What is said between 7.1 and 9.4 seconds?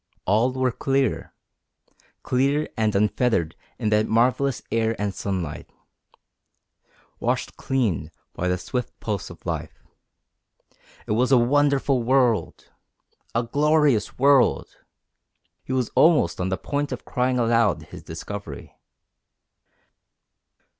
washed clean by the swift pulse